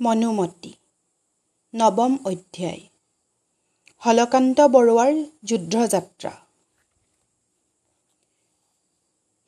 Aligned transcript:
মনুমতী। 0.00 0.72
নৱম 1.74 2.12
অধ্যায়। 2.24 2.80
হলকান্ত 4.02 4.58
বৰুৱাৰ 4.60 5.12
যুদ্ধযাত্ৰা। 5.44 6.32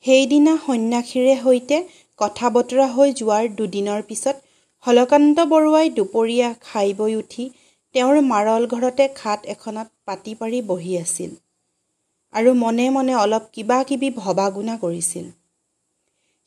সেইদিনা 0.04 0.54
সন্যাসীৰে 0.66 1.34
সৈতে 1.42 1.76
কথা 2.16 2.46
বতৰা 2.50 2.86
হৈ 2.86 3.12
যোৱাৰ 3.12 3.44
দুদিনৰ 3.48 4.02
পিছত 4.02 4.36
হলকান্ত 4.84 5.38
বৰুৱাই 5.40 5.90
দুপৰীয়া 5.90 6.48
খাই 6.60 6.88
বৈ 6.94 7.14
উঠি 7.14 7.44
তেওঁৰ 7.94 8.16
মাৰল 8.22 8.66
ঘৰতে 8.66 9.08
খাট 9.08 9.40
এখনত 9.46 9.88
পাতি 10.04 10.34
পাৰি 10.34 10.62
বহি 10.62 10.92
আছিল 10.98 11.30
আৰু 12.34 12.50
মনে 12.54 12.90
মনে 12.90 13.14
অলপ 13.14 13.44
কিবা 13.52 13.78
কিবি 13.84 14.10
ভবা 14.10 14.50
গুণা 14.50 14.74
কৰিছিল। 14.76 15.26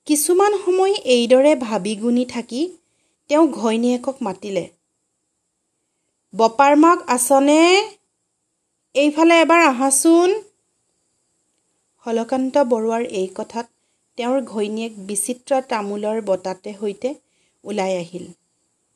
কিছুমান 0.05 0.54
সময় 0.65 0.93
এইদৰে 0.93 1.55
ভাবি 1.55 1.95
গুণি 1.95 2.25
থাকি 2.25 2.61
তেওঁ 3.32 3.45
ঘৈণীয়েকক 3.52 4.18
মাতিলে। 4.21 4.64
বপাৰ 6.33 6.74
মাক 6.75 7.00
আছনে? 7.07 7.60
এইফালে 8.96 9.36
এবাৰ 9.42 9.61
আহাচোন। 9.68 10.29
হলকান্ত 12.06 12.56
বৰুৱাৰ 12.71 13.04
এই 13.21 13.29
কথাত 13.36 13.68
তেওঁৰ 14.18 14.39
ঘৈণীয়েক 14.43 14.93
বিচিত্ৰ 15.07 15.61
তামোলৰ 15.71 16.21
বতাতে 16.21 16.75
সৈতে 16.82 17.09
ওলাই 17.64 17.97
আহিল 17.97 18.25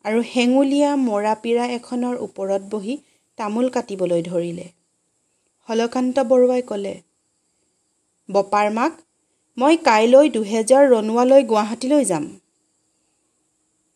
আৰু 0.05 0.19
হেঙুলীয়া 0.33 0.91
মৰাপীৰা 1.07 1.65
এখনৰ 1.79 2.15
ওপৰত 2.27 2.61
বহি 2.69 2.95
তামোল 3.37 3.67
কাটিবলৈ 3.69 4.21
ধৰিলে। 4.21 4.65
হলকান্ত 5.69 6.15
বৰুৱাই 6.29 6.61
ক'লে 6.69 6.95
বপাৰ 8.29 8.67
মাক 8.77 8.93
মই 9.57 9.75
কাইলৈ 9.87 10.25
দুহেজাৰ 10.35 10.83
ৰণুৱালৈ 10.93 11.41
গুৱাহাটীলৈ 11.51 12.03
যাম। 12.05 12.25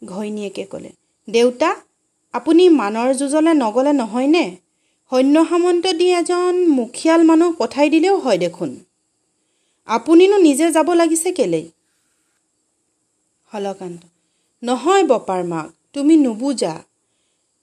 ঘৈণীয়েকে 0.02 0.64
ক'লে 0.66 0.92
দেউতা 1.28 1.70
আপুনি 2.34 2.64
মানৰ 2.70 3.10
যুঁজলে 3.14 3.54
নগ'লে 3.54 3.92
নহয়নে? 3.94 4.46
সৈন্য 5.12 5.46
সামন্ত 5.50 5.86
দি 5.88 6.08
এজন 6.12 6.56
মুখিয়াল 6.68 7.22
মানুহ 7.24 7.50
পঠাই 7.58 7.90
দিলেও 7.90 8.16
হয় 8.18 8.38
দেখোন। 8.38 8.72
আপুনিনো 9.86 10.38
নিজে 10.38 10.72
যাব 10.72 10.88
লাগিছে 10.94 11.32
কেলেই? 11.32 11.66
হলকান্ত 13.52 14.02
নহয় 14.64 15.04
বপাৰ 15.04 15.42
মাক 15.44 15.68
তুমি 15.94 16.16
নুবুজা। 16.18 16.74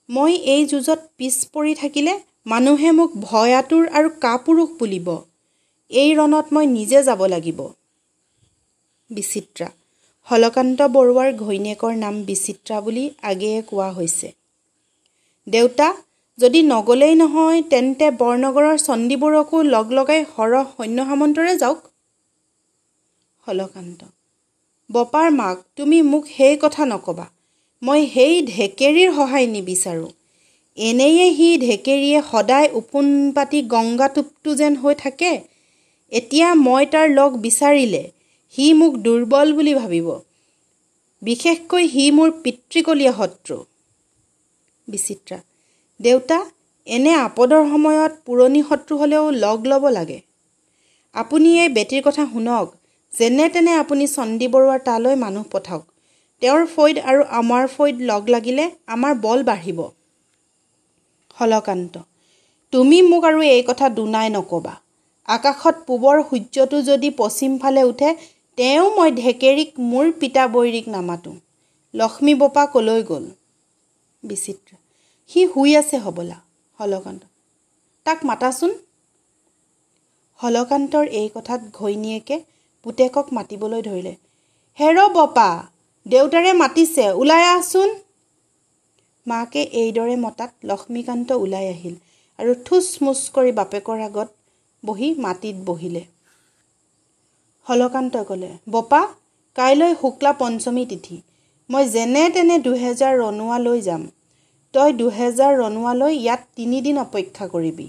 মই 0.08 0.32
এই 0.34 0.66
যুঁজত 0.66 1.00
পিছ 1.16 1.36
পৰি 1.52 1.74
থাকিলে 1.74 2.12
মানুহে 2.46 2.90
মোক 2.90 3.10
ভয়াতুৰ 3.16 3.84
আৰু 3.88 4.08
কাপুৰুষ 4.20 4.68
বুলিব। 4.78 5.08
এই 5.90 6.10
ৰণত 6.14 6.46
মই 6.52 6.66
নিজে 6.66 6.98
যাব 7.02 7.20
লাগিব। 7.26 7.58
বিচিত্ৰা 9.10 9.68
হলকান্ত 10.30 10.78
বৰুৱাৰ 10.82 11.32
ঘৈণীয়েকৰ 11.32 11.92
নাম 11.96 12.14
বিচিত্ৰা 12.22 12.80
বুলি 12.80 13.10
আগেয়ে 13.22 13.62
কোৱা 13.62 13.90
হৈছে। 13.92 14.32
দেউতা 15.46 15.94
যদি 16.38 16.62
নগ'লেই 16.62 17.14
নহয় 17.14 17.62
তেন্তে 17.62 18.10
বৰনগৰৰ 18.10 18.76
চণ্ডীবোৰকো 18.78 19.62
লগ 19.62 19.92
লগাই 19.92 20.24
সৰহ 20.36 20.64
সৈন্য 20.76 20.98
সামন্তৰে 21.04 21.56
যাওক। 21.56 21.78
হলকান্ত 23.46 24.00
বপাৰ 24.90 25.30
মাক 25.30 25.56
তুমি 25.76 26.02
মোক 26.02 26.24
সেই 26.36 26.56
কথা 26.56 26.84
নক'বা। 26.84 27.26
মই 27.82 28.00
সেই 28.14 28.42
ঢেকেৰীৰ 28.42 29.10
সহায় 29.12 29.46
নিবিচাৰোঁ। 29.46 30.10
এনেয়ে 30.78 31.26
সি 31.34 31.48
ঢেকেৰীয়ে 31.58 32.22
সদায় 32.30 32.68
ওফোন 32.72 33.32
পাতি 33.32 33.62
গংগাটোপটো 33.62 34.54
যেন 34.54 34.76
হৈ 34.76 34.94
থাকে। 34.94 35.32
এতিয়া 36.12 36.54
মই 36.54 36.86
তাৰ 36.86 37.06
লগ 37.10 37.30
বিচাৰিলে। 37.36 38.15
সি 38.56 38.66
মোক 38.72 38.92
দুৰ্বল 38.96 39.48
বুলি 39.52 39.72
ভাবিব। 39.74 40.06
বিশেষকৈ 41.22 41.84
সি 41.88 42.04
মোৰ 42.10 42.30
পিতৃকলীয়া 42.42 43.12
শত্ৰু। 43.12 43.56
বিচিত্ৰা 44.88 45.38
দেউতা 46.00 46.38
এনে 46.86 47.12
আপদৰ 47.16 47.62
সময়ত 47.68 48.12
পুৰণি 48.26 48.62
শত্ৰু 48.68 48.98
হ'লেও 48.98 49.30
লগ 49.30 49.58
ল'ব 49.66 49.84
লাগে। 49.88 50.18
আপুনি 51.14 51.48
এই 51.58 51.68
বেটীৰ 51.68 52.02
কথা 52.02 52.24
শুনক 52.32 52.66
যেনে 53.12 53.48
তেনে 53.48 53.72
আপুনি 53.72 54.06
চণ্ডী 54.06 54.46
বৰুৱাৰ 54.48 54.80
তালৈ 54.84 55.14
মানুহ 55.14 55.44
পঠাওক। 55.52 55.84
তেওঁৰ 56.42 56.62
ফৈদ 56.66 56.96
আৰু 56.98 57.20
আমাৰ 57.30 57.68
ফৈদ 57.68 57.96
লগ 58.00 58.22
লাগিলে 58.28 58.64
আমাৰ 58.86 59.12
বল 59.20 59.42
বাঢ়িব। 59.42 59.78
হলকান্ত 61.34 61.94
তুমি 62.72 62.98
মোক 63.02 63.24
আৰু 63.24 63.40
এই 63.42 63.62
কথা 63.62 63.86
দুনাই 63.88 64.28
নক'বা। 64.30 64.74
আকাশত 65.28 65.76
পূবৰ 65.86 66.16
সূৰ্যটো 66.22 66.78
যদি 66.82 67.10
পশ্চিম 67.10 67.58
ফালে 67.58 67.82
উঠে 67.82 68.08
তেওঁ 68.58 68.90
মই 68.96 69.10
ঢেকেৰীক 69.10 69.70
মোৰ 69.78 70.12
পিতা 70.12 70.46
বৈৰীক 70.48 70.88
নামাতোঁ। 70.88 71.34
লক্ষ্মী 71.94 72.34
বপা 72.34 72.66
কলৈ 72.66 73.02
গ'ল? 73.02 73.24
বিচিত্ৰ। 74.22 74.76
সি 75.26 75.46
শুই 75.48 75.76
আছে 75.76 75.96
হবলা 75.96 76.40
হলকান্ত। 76.78 77.22
তাক 78.04 78.24
মাতাচোন। 78.24 78.72
হলকান্তৰ 80.40 81.06
এই 81.06 81.28
কথাত 81.34 81.60
ঘৈণীয়েকে 81.72 82.40
পুতেকক 82.82 83.26
মাতিবলৈ 83.32 83.82
ধৰিলে। 83.82 84.14
হেৰ 84.78 84.96
বপা 85.12 85.66
দেউতাৰে 86.06 86.52
মাতিছে 86.52 87.12
ওলাই 87.12 87.42
আহচোন। 87.42 87.94
মাকে 89.26 89.62
এইদৰে 89.62 90.16
মতাত 90.16 90.52
লক্ষ্মীকান্ত 90.64 91.32
ওলাই 91.32 91.66
আহিল 91.68 91.94
আৰু 92.38 92.52
থুচ 92.64 92.86
মুচ 93.02 93.20
কৰি 93.34 93.52
বাপেকৰ 93.52 93.98
আগত 94.00 94.28
বহি 94.86 95.14
মাটিত 95.18 95.56
বহিলে। 95.64 96.15
হলকান্তই 97.66 98.24
ক'লে 98.28 98.50
বপা 98.72 99.02
কাইলৈ 99.56 99.92
শুক্লা 100.00 100.32
পঞ্চমী 100.40 100.84
তিথি। 100.90 101.16
মই 101.70 101.84
যেনে 101.94 102.24
তেনে 102.34 102.56
দুহেজাৰ 102.66 103.12
ৰণুৱা 103.22 103.56
লৈ 103.66 103.78
যাম। 103.80 104.02
তই 104.74 104.90
দুহেজাৰ 105.00 105.52
ৰণুৱালৈ 105.62 106.12
ইয়াত 106.16 106.42
তিনিদিন 106.56 106.96
অপেক্ষা 106.98 107.44
কৰিবি। 107.54 107.86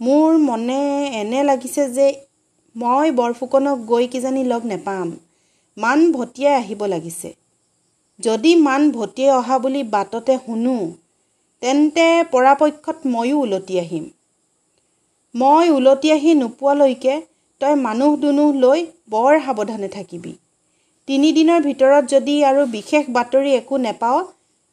মোৰ 0.00 0.30
মনে 0.48 0.80
এনে 1.20 1.40
লাগিছে 1.42 1.82
যে 1.96 2.06
মই 2.76 3.06
বৰফুকনক 3.18 3.78
গৈ 3.90 4.04
কিজানি 4.12 4.42
লগ 4.52 4.62
নেপাম। 4.72 5.08
মান 5.76 5.98
ভটিয়াই 6.12 6.54
আহিব 6.54 6.80
লাগিছে। 6.94 7.30
যদি 8.20 8.50
মান 8.66 8.82
ভটিয়াই 8.90 9.36
অহা 9.40 9.56
বুলি 9.58 9.82
বাটতে 9.94 10.34
শুনো 10.46 10.76
তেন্তে 11.62 12.06
পৰাপক্ষত 12.32 12.98
ময়ো 13.12 13.36
ওলটি 13.40 13.74
আহিম। 13.78 14.04
মই 15.34 15.66
ওলটি 15.76 16.08
আহি 16.12 16.30
নোপোৱালৈকে 16.40 17.14
তই 17.60 17.74
মানুহ 17.82 18.10
দুনুহ 18.22 18.50
লৈ 18.64 18.80
বৰ 19.12 19.32
সাৱধানে 19.44 19.88
থাকিবি। 19.96 20.32
তিনিদিনৰ 21.08 21.60
ভিতৰত 21.68 22.04
যদি 22.14 22.34
আৰু 22.50 22.62
বিশেষ 22.72 23.04
বাতৰি 23.16 23.50
একো 23.60 23.76
নেপাওঁ 23.86 24.20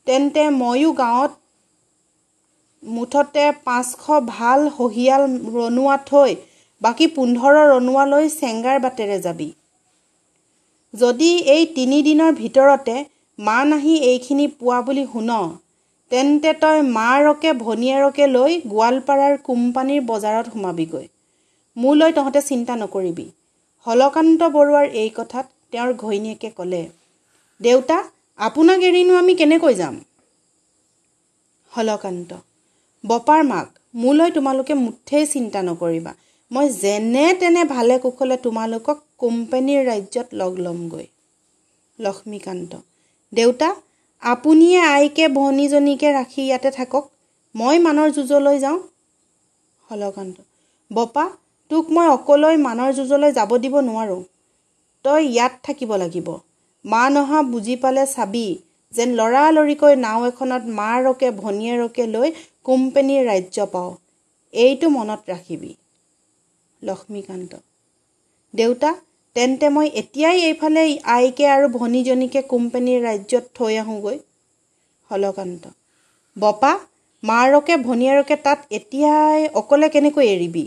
তেন্তে 0.08 0.44
ময়ো 0.62 0.92
গাঁৱত 1.02 1.32
মুঠতে 2.84 3.46
পাঁচশ 3.66 4.22
ভাল 4.30 4.60
সহিয়াল 4.78 5.24
ৰণুৱা 5.58 5.96
থৈ 6.10 6.32
বাকী 6.82 7.08
পোন্ধৰ 7.18 7.54
ৰণুৱালৈ 7.72 8.26
চেংগাৰ 8.36 8.78
বাটেৰে 8.86 9.18
যাবি। 9.26 9.50
যদি 10.94 11.32
এই 11.56 11.64
তিনিদিনৰ 11.76 12.32
ভিতৰতে 12.42 12.96
মান 13.40 13.68
আহি 13.76 13.94
এইখিনি 14.08 14.46
পোৱা 14.60 14.80
বুলি 14.88 15.04
শুন 15.12 15.30
তেন্তে 16.12 16.52
তই 16.62 16.80
মাৰকে 16.98 17.52
ভনীয়েৰকে 17.60 18.26
লৈ 18.36 18.52
গোৱালপাৰাৰ 18.72 19.34
কোম্পানীৰ 19.48 20.02
বজাৰত 20.10 20.46
সোমাবিগৈ। 20.54 21.06
মোলৈ 21.78 22.12
তহঁতে 22.12 22.42
চিন্তা 22.42 22.74
নকৰিবি। 22.76 23.28
হলকান্ত 23.86 24.42
বৰুৱাৰ 24.56 24.88
এই 25.02 25.10
কথাত 25.18 25.46
তেওঁৰ 25.72 25.92
ঘৈণীয়েকে 25.94 26.50
ক'লে 26.58 26.84
দেউতা 27.62 27.98
আপোনাক 28.40 28.80
এৰিনো 28.90 29.14
আমি 29.22 29.34
কেনেকৈ 29.36 29.74
যাম? 29.74 29.96
হলকান্ত 31.72 32.32
বপাৰ 33.04 33.42
মাক 33.44 33.68
মোলৈ 33.96 34.30
তোমালোকে 34.32 34.74
মুঠেই 34.74 35.26
চিন্তা 35.26 35.60
নকৰিবা। 35.70 36.12
মই 36.52 36.68
যেনে 36.82 37.26
তেনে 37.40 37.64
ভালে 37.66 37.96
কুশলে 38.00 38.38
তোমালোকক 38.38 38.98
কোম্পানীৰ 39.18 39.82
ৰাজ্যত 39.90 40.28
লগ 40.34 40.54
ল'মগৈ। 40.60 41.08
লক্ষ্মীকান্ত 42.00 42.72
দেউতা 43.34 43.70
আপুনিয়ে 44.24 44.80
আইকে 44.96 45.26
ভনীজনীকে 45.38 46.10
ৰাখি 46.14 46.42
ইয়াতে 46.48 46.70
থাকক। 46.72 47.04
মই 47.56 47.76
মানৰ 47.86 48.10
যুঁজলৈ 48.16 48.58
যাওঁ। 48.60 48.80
হলকান্ত 49.90 50.38
বপা 50.92 51.26
তোক 51.72 51.92
মই 51.96 52.08
অকলৈ 52.08 52.56
মানৰ 52.68 52.90
যুঁজলৈ 52.98 53.32
যাব 53.32 53.52
দিব 53.64 53.76
নোৱাৰোঁ। 53.90 54.22
তই 55.06 55.22
ইয়াত 55.28 55.54
থাকিব 55.64 55.92
লাগিব। 55.96 56.28
মা 56.86 57.04
নহা 57.10 57.40
বুজি 57.52 57.76
পালে 57.76 58.04
চাবি 58.06 58.48
যেন 58.94 59.10
লৰালৰিকৈ 59.20 59.94
নাও 59.96 60.20
এখনত 60.30 60.64
মাৰকে 60.80 61.28
ভনীয়েৰকে 61.42 62.04
লৈ 62.08 62.30
কোম্পেনীৰ 62.64 63.22
ৰাজ্য 63.26 63.58
পাওঁ। 63.74 63.92
এইটো 64.54 64.88
মনত 64.90 65.22
ৰাখিবি। 65.30 65.72
লক্ষ্মীকান্ত 66.82 67.52
দেউতা 68.54 68.92
তেন্তে 69.36 69.68
মই 69.70 69.88
এতিয়াই 70.02 70.38
এইফালে 70.42 70.84
আইকে 71.16 71.46
আৰু 71.48 71.68
ভনীজনীকে 71.78 72.42
কোম্পেনীৰ 72.42 73.00
ৰাজ্যত 73.08 73.46
থৈ 73.56 73.74
আহোঁগৈ। 73.78 74.18
হলকান্ত 75.12 75.64
বপা 76.38 76.74
মাৰকে 77.24 77.74
ভনীয়েৰকে 77.78 78.36
তাত 78.46 78.60
এতিয়াই 78.70 79.42
অকলে 79.54 79.88
কেনেকৈ 79.90 80.28
এৰিবি? 80.36 80.66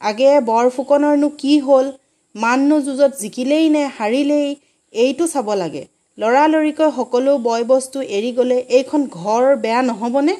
আগে 0.00 0.30
বৰ 0.40 0.66
ফুকনৰনো 0.70 1.28
কি 1.38 1.54
হ'ল? 1.60 1.86
মাননো 2.34 2.76
যুঁজত 2.80 3.12
জিকিলেই 3.20 3.66
নে 3.68 3.82
হাৰিলেই? 3.98 4.48
এইটো 4.94 5.26
চাব 5.26 5.48
লাগে। 5.54 5.82
লৰালৰিকৈ 6.18 6.88
সকলো 6.96 7.32
বয় 7.38 7.64
বস্তু 7.64 7.98
এৰি 8.10 8.30
গ'লে 8.32 8.58
এইখন 8.78 9.00
ঘৰ 9.10 9.44
বেয়া 9.56 9.82
নহ'বনে? 9.82 10.34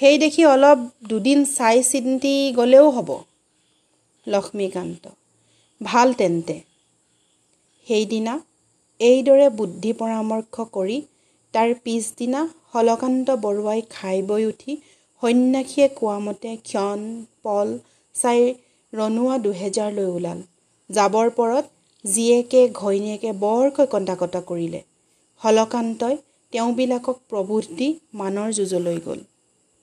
সেই 0.00 0.16
দেখি 0.18 0.42
অলপ 0.46 0.78
দুদিন 1.08 1.44
চাই 1.44 1.82
চিন্তি 1.82 2.34
গ'লেও 2.56 2.86
হ'ব। 2.90 3.10
লক্ষ্মীকান্ত 4.26 5.04
ভাল 5.80 6.08
তেন্তে। 6.12 6.56
সেইদিনা 7.86 8.34
এইদৰে 9.00 9.46
বুদ্ধি 9.50 9.92
পৰামৰ্শ 9.92 10.64
কৰি 10.72 10.98
তাৰ 11.54 11.70
পিছদিনা 11.84 12.40
হলকান্ত 12.74 13.36
বৰুৱাই 13.40 13.80
খাই 13.90 14.18
বৈ 14.22 14.44
উঠি 14.44 14.72
সন্যাসীয়ে 15.22 15.88
কোৱামতে 15.88 16.50
ক্ষণ 16.64 17.00
পল 17.42 17.68
চাই 18.14 18.40
ৰণুৱা 18.92 19.36
দুহেজাৰলৈ 19.38 20.06
ওলাল। 20.16 20.38
যাবৰ 20.90 21.30
পৰত 21.30 21.64
জীয়েকে 22.04 22.60
ঘৈণীয়েকে 22.74 23.30
বৰকৈ 23.40 23.86
কন্দা 23.86 24.14
কটা 24.14 24.40
কৰিলে। 24.40 24.80
হলকান্তই 25.42 26.16
তেওঁবিলাকক 26.52 27.16
প্ৰবোধ 27.30 27.64
দি 27.76 27.88
মানৰ 28.14 28.48
যুঁজলৈ 28.52 28.98
গ'ল। 29.06 29.20